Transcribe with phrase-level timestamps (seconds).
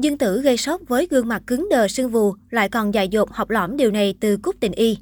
[0.00, 3.32] Dương Tử gây sốc với gương mặt cứng đờ sưng vù, lại còn dại dột
[3.32, 4.98] học lõm điều này từ Cúc Tình Y.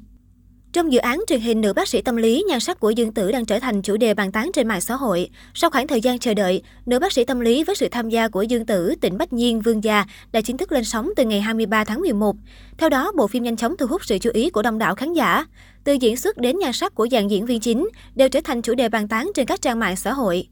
[0.73, 3.31] Trong dự án truyền hình nữ bác sĩ tâm lý, nhan sắc của Dương Tử
[3.31, 5.29] đang trở thành chủ đề bàn tán trên mạng xã hội.
[5.53, 8.27] Sau khoảng thời gian chờ đợi, nữ bác sĩ tâm lý với sự tham gia
[8.27, 11.41] của Dương Tử, Tịnh Bách Nhiên, Vương Gia đã chính thức lên sóng từ ngày
[11.41, 12.35] 23 tháng 11.
[12.77, 15.13] Theo đó, bộ phim nhanh chóng thu hút sự chú ý của đông đảo khán
[15.13, 15.45] giả.
[15.83, 18.75] Từ diễn xuất đến nhan sắc của dàn diễn viên chính đều trở thành chủ
[18.75, 20.47] đề bàn tán trên các trang mạng xã hội.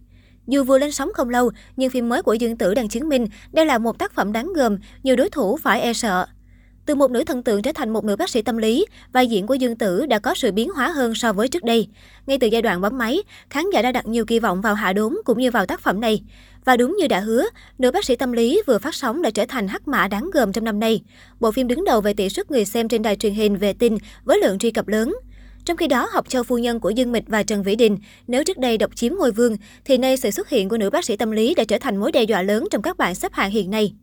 [0.48, 3.28] Dù vừa lên sóng không lâu, nhưng phim mới của Dương Tử đang chứng minh
[3.52, 6.26] đây là một tác phẩm đáng gờm, nhiều đối thủ phải e sợ.
[6.86, 9.48] Từ một nữ thần tượng trở thành một nữ bác sĩ tâm lý, vai diễn
[9.48, 11.88] của Dương Tử đã có sự biến hóa hơn so với trước đây.
[12.28, 14.94] Ngay từ giai đoạn bấm máy, khán giả đã đặt nhiều kỳ vọng vào Hạ
[14.94, 16.22] Đốn cũng như vào tác phẩm này.
[16.66, 17.46] Và đúng như đã hứa,
[17.78, 20.54] nữ bác sĩ tâm lý vừa phát sóng đã trở thành hắc mã đáng gờm
[20.54, 21.02] trong năm nay.
[21.40, 23.98] Bộ phim đứng đầu về tỷ suất người xem trên đài truyền hình về tin
[24.24, 25.16] với lượng truy cập lớn.
[25.66, 27.98] Trong khi đó, học cho phu nhân của Dương Mịch và Trần Vĩ Đình,
[28.28, 31.06] nếu trước đây độc chiếm ngôi vương, thì nay sự xuất hiện của nữ bác
[31.06, 33.52] sĩ tâm lý đã trở thành mối đe dọa lớn trong các bảng xếp hạng
[33.52, 33.94] hiện nay.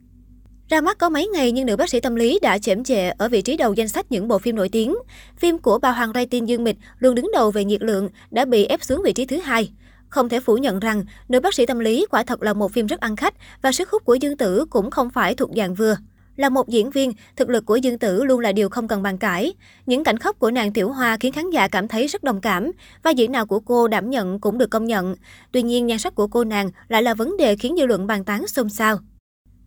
[0.69, 3.29] Ra mắt có mấy ngày nhưng nữ bác sĩ tâm lý đã chễm chệ ở
[3.29, 4.95] vị trí đầu danh sách những bộ phim nổi tiếng.
[5.37, 8.45] Phim của bà Hoàng Rai Tin Dương Mịch luôn đứng đầu về nhiệt lượng đã
[8.45, 9.73] bị ép xuống vị trí thứ hai.
[10.09, 12.87] Không thể phủ nhận rằng, nữ bác sĩ tâm lý quả thật là một phim
[12.87, 15.97] rất ăn khách và sức hút của Dương Tử cũng không phải thuộc dạng vừa.
[16.43, 19.19] Là một diễn viên, thực lực của Dương Tử luôn là điều không cần bàn
[19.19, 19.53] cãi.
[19.87, 22.71] Những cảnh khóc của nàng Tiểu Hoa khiến khán giả cảm thấy rất đồng cảm,
[23.03, 25.15] và diễn nào của cô đảm nhận cũng được công nhận.
[25.53, 28.25] Tuy nhiên, nhan sắc của cô nàng lại là vấn đề khiến dư luận bàn
[28.25, 28.99] tán xôn xao.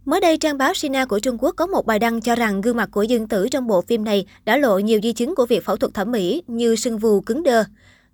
[0.05, 2.77] Mới đây, trang báo Sina của Trung Quốc có một bài đăng cho rằng gương
[2.77, 5.65] mặt của Dương Tử trong bộ phim này đã lộ nhiều di chứng của việc
[5.65, 7.63] phẫu thuật thẩm mỹ như sưng vù cứng đơ.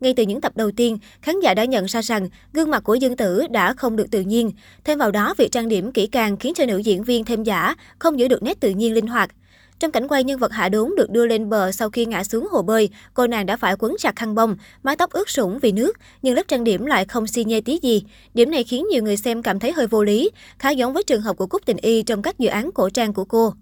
[0.01, 2.95] Ngay từ những tập đầu tiên, khán giả đã nhận ra rằng gương mặt của
[2.95, 4.51] Dương Tử đã không được tự nhiên.
[4.83, 7.75] Thêm vào đó, việc trang điểm kỹ càng khiến cho nữ diễn viên thêm giả,
[7.99, 9.31] không giữ được nét tự nhiên linh hoạt.
[9.79, 12.47] Trong cảnh quay nhân vật hạ đốn được đưa lên bờ sau khi ngã xuống
[12.51, 15.71] hồ bơi, cô nàng đã phải quấn chặt khăn bông, mái tóc ướt sũng vì
[15.71, 18.03] nước, nhưng lớp trang điểm lại không xi nhê tí gì.
[18.33, 20.29] Điểm này khiến nhiều người xem cảm thấy hơi vô lý,
[20.59, 23.13] khá giống với trường hợp của Cúc Tình Y trong các dự án cổ trang
[23.13, 23.53] của cô.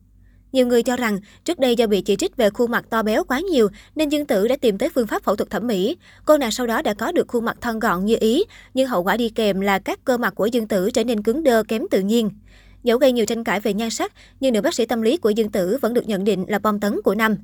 [0.52, 3.24] Nhiều người cho rằng trước đây do bị chỉ trích về khuôn mặt to béo
[3.24, 5.98] quá nhiều nên Dương Tử đã tìm tới phương pháp phẫu thuật thẩm mỹ.
[6.26, 8.44] Cô nàng sau đó đã có được khuôn mặt thon gọn như ý,
[8.74, 11.44] nhưng hậu quả đi kèm là các cơ mặt của Dương Tử trở nên cứng
[11.44, 12.30] đơ kém tự nhiên.
[12.84, 15.30] Dẫu gây nhiều tranh cãi về nhan sắc, nhưng nữ bác sĩ tâm lý của
[15.30, 17.36] Dương Tử vẫn được nhận định là bom tấn của năm.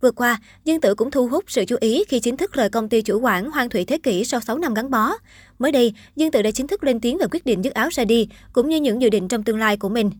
[0.00, 2.88] Vừa qua, Dương Tử cũng thu hút sự chú ý khi chính thức rời công
[2.88, 5.12] ty chủ quản Hoang Thủy Thế Kỷ sau 6 năm gắn bó.
[5.58, 8.04] Mới đây, Dương Tử đã chính thức lên tiếng về quyết định dứt áo ra
[8.04, 10.10] đi, cũng như những dự định trong tương lai của mình.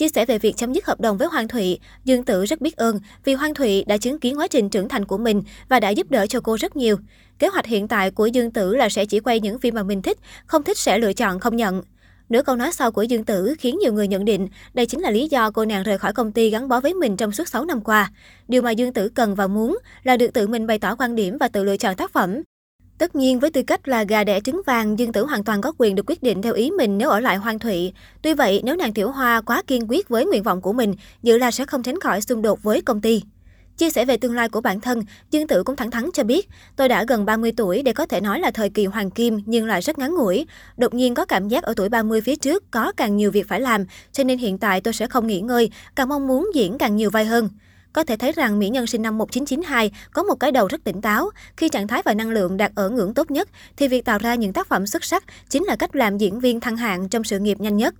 [0.00, 2.76] Chia sẻ về việc chấm dứt hợp đồng với Hoàng Thụy, Dương Tử rất biết
[2.76, 5.90] ơn vì Hoàng Thụy đã chứng kiến quá trình trưởng thành của mình và đã
[5.90, 6.96] giúp đỡ cho cô rất nhiều.
[7.38, 10.02] Kế hoạch hiện tại của Dương Tử là sẽ chỉ quay những phim mà mình
[10.02, 11.82] thích, không thích sẽ lựa chọn không nhận.
[12.28, 15.10] Nửa câu nói sau của Dương Tử khiến nhiều người nhận định đây chính là
[15.10, 17.64] lý do cô nàng rời khỏi công ty gắn bó với mình trong suốt 6
[17.64, 18.12] năm qua.
[18.48, 21.36] Điều mà Dương Tử cần và muốn là được tự mình bày tỏ quan điểm
[21.40, 22.42] và tự lựa chọn tác phẩm.
[23.00, 25.72] Tất nhiên, với tư cách là gà đẻ trứng vàng, Dương Tử hoàn toàn có
[25.78, 27.92] quyền được quyết định theo ý mình nếu ở lại Hoang Thụy.
[28.22, 31.38] Tuy vậy, nếu nàng Tiểu Hoa quá kiên quyết với nguyện vọng của mình, dự
[31.38, 33.22] là sẽ không tránh khỏi xung đột với công ty.
[33.76, 36.48] Chia sẻ về tương lai của bản thân, Dương Tử cũng thẳng thắn cho biết,
[36.76, 39.66] tôi đã gần 30 tuổi để có thể nói là thời kỳ hoàng kim nhưng
[39.66, 40.46] lại rất ngắn ngủi.
[40.76, 43.60] Đột nhiên có cảm giác ở tuổi 30 phía trước có càng nhiều việc phải
[43.60, 46.96] làm, cho nên hiện tại tôi sẽ không nghỉ ngơi, càng mong muốn diễn càng
[46.96, 47.48] nhiều vai hơn.
[47.92, 51.00] Có thể thấy rằng mỹ nhân sinh năm 1992 có một cái đầu rất tỉnh
[51.00, 51.30] táo.
[51.56, 54.34] Khi trạng thái và năng lượng đạt ở ngưỡng tốt nhất, thì việc tạo ra
[54.34, 57.38] những tác phẩm xuất sắc chính là cách làm diễn viên thăng hạng trong sự
[57.38, 57.94] nghiệp nhanh nhất.